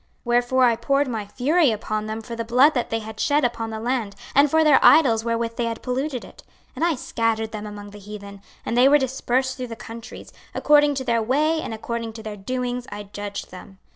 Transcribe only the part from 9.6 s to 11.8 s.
the countries: according to their way and